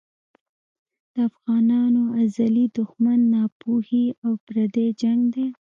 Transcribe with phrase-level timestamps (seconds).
[1.13, 5.45] د افغانانو ازلي دښمن ناپوهي او پردی جنګ دی.